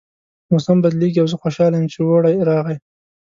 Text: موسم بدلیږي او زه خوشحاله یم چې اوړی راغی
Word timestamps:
موسم 0.51 0.77
بدلیږي 0.83 1.19
او 1.21 1.27
زه 1.31 1.37
خوشحاله 1.41 1.75
یم 1.79 1.85
چې 1.93 1.99
اوړی 2.01 2.35
راغی 2.49 2.77